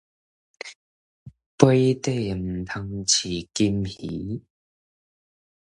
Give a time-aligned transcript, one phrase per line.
[1.57, 4.41] 杯底毋通飼金魚